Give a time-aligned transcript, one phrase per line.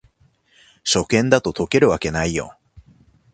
[0.83, 2.57] 初見だと解けるわけないよ